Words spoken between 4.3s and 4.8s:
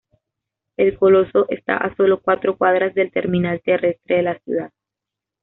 ciudad.